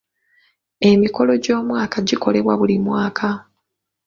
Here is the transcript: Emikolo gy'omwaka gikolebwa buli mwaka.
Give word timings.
Emikolo 0.91 1.31
gy'omwaka 1.43 1.97
gikolebwa 2.07 2.53
buli 2.59 2.77
mwaka. 2.85 3.29